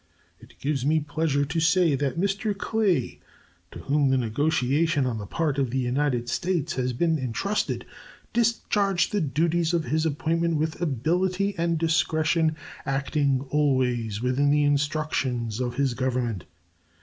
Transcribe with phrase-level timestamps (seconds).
[0.39, 2.57] It gives me pleasure to say that Mr.
[2.57, 3.19] Clay,
[3.69, 7.85] to whom the negotiation on the part of the United States had been intrusted,
[8.33, 15.59] discharged the duties of his appointment with ability and discretion, acting always within the instructions
[15.59, 16.45] of his Government.